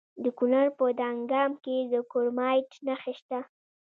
د 0.23 0.25
کونړ 0.37 0.65
په 0.77 0.85
دانګام 0.99 1.51
کې 1.63 1.75
د 1.91 1.93
کرومایټ 2.11 2.69
نښې 2.85 3.13
شته. 3.19 3.39